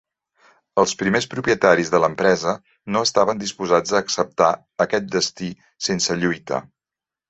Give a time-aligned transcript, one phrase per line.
[0.83, 2.55] Els primers propietaris de l'empresa
[2.97, 4.51] no estaven disposats a acceptar
[4.91, 5.55] aquest destí
[5.93, 6.69] sense lluita.